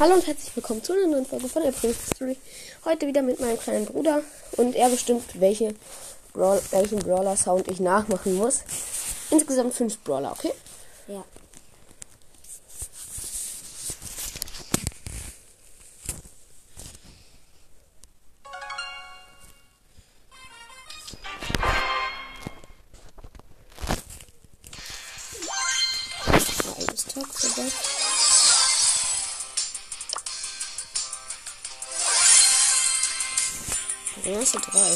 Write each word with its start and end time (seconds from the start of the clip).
Hallo 0.00 0.14
und 0.14 0.26
herzlich 0.26 0.56
willkommen 0.56 0.82
zu 0.82 0.92
einer 0.92 1.06
neuen 1.06 1.24
Folge 1.24 1.48
von 1.48 1.62
der 1.62 1.70
Prince 1.70 2.00
History. 2.00 2.36
Heute 2.84 3.06
wieder 3.06 3.22
mit 3.22 3.38
meinem 3.38 3.56
kleinen 3.60 3.86
Bruder 3.86 4.22
und 4.56 4.74
er 4.74 4.88
bestimmt, 4.88 5.40
welche 5.40 5.72
Brawl 6.32 6.60
welchen 6.72 6.98
Brawler-Sound 6.98 7.68
ich 7.68 7.78
nachmachen 7.78 8.34
muss. 8.34 8.64
Insgesamt 9.30 9.72
fünf 9.72 9.96
Brawler, 10.00 10.32
okay? 10.32 10.52
Ja. 11.06 11.24
Alles 26.76 27.06
Tag 27.06 27.26
vorbei. 27.26 27.70
Du 34.24 34.30
drei. 34.30 34.90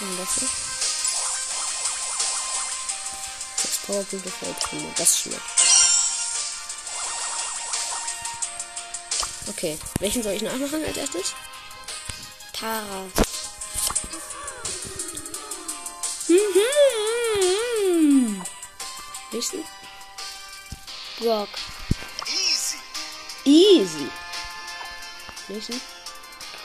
Und 0.00 0.18
das 0.20 0.34
hier? 0.38 0.48
Sechs 3.56 3.78
Powerpunkte 3.86 4.30
Volltrümmer. 4.30 4.92
Das 4.96 5.18
schmeckt. 5.18 5.42
Okay, 9.48 9.76
welchen 9.98 10.22
soll 10.22 10.34
ich 10.34 10.42
nachmachen 10.42 10.84
als 10.84 10.96
erstes? 10.96 11.34
Tara. 12.52 13.06
Nächsten? 19.32 19.64
Brock. 21.18 21.48
Easy. 22.28 22.78
Easy. 23.44 24.08
Nächsten? 25.48 25.97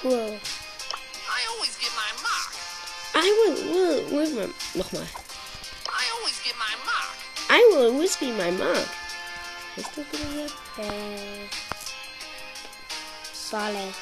Cool. 0.03 0.11
I 0.11 1.41
always 1.55 1.77
get 1.79 1.91
my 1.95 2.11
mark. 2.21 2.51
I 3.15 3.23
will, 3.39 3.55
will, 3.71 4.03
will 4.11 4.31
my, 4.35 4.53
nochmal. 4.75 5.07
I 5.87 6.03
always 6.19 6.43
get 6.43 6.55
my 6.59 6.75
mark. 6.83 7.15
I 7.49 7.59
will 7.71 7.97
whisky 7.97 8.33
my 8.33 8.51
mark. 8.51 8.85
Ist 9.77 9.87
das 9.95 10.05
wieder 10.11 10.29
hier? 10.33 10.45
Äh. 10.83 11.47
Balle. 13.49 13.93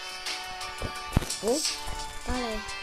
Wo? 1.41 1.61
Balle. 2.25 2.80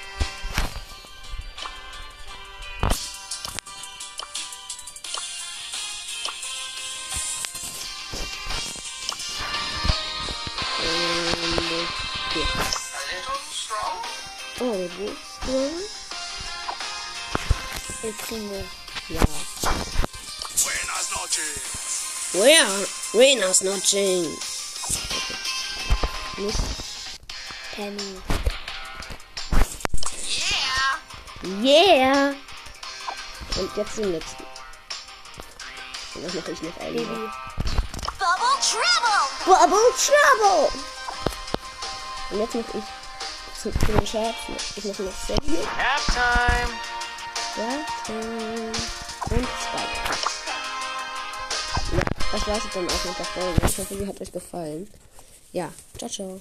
Oh, 14.61 14.89
wo 14.99 15.05
ist 15.07 15.39
der? 15.47 15.71
El 18.03 18.13
Primo. 18.13 18.65
Ja. 19.09 19.21
Buenas 20.63 21.11
noches. 21.11 22.33
Where? 22.33 22.87
Buenas 23.13 23.61
noches. 23.63 24.29
Nicht. 26.37 26.59
Penny. 27.75 28.21
Yeah. 30.27 31.63
Yeah. 31.63 32.35
Und 33.57 33.77
jetzt 33.77 33.99
den 33.99 34.13
letzten. 34.13 34.45
Und 36.15 36.25
das 36.25 36.35
mache 36.35 36.51
ich 36.53 36.63
noch 36.63 36.77
einmal. 36.79 37.33
Bubble 38.19 38.59
trouble. 38.61 39.29
Bubble 39.47 39.93
Trouble. 39.97 40.71
Und 42.31 42.41
jetzt 42.41 42.55
mache 42.55 42.79
ich 42.79 42.98
zu, 43.61 43.71
den 43.71 44.07
Chefs. 44.07 44.77
Ich 44.77 44.85
mache 44.85 45.03
noch 45.03 45.13
Sandy. 45.13 45.59
Halftime. 45.67 46.75
Ja, 47.57 48.15
ähm, 48.15 48.73
und 49.31 49.47
zwei. 49.47 49.87
Ja, 51.97 52.03
das 52.33 52.47
war's 52.47 52.65
jetzt 52.65 52.77
dann 52.77 52.87
auch 52.89 53.05
mit 53.05 53.19
der 53.19 53.25
Folge. 53.25 53.61
Ich 53.67 53.79
hoffe, 53.79 53.97
sie 53.97 54.07
hat 54.07 54.21
euch 54.21 54.33
gefallen. 54.33 54.89
Ja, 55.53 55.73
ciao, 55.97 56.09
ciao. 56.09 56.41